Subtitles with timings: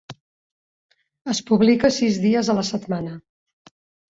[1.35, 3.15] Es publica sis dies a la setmana.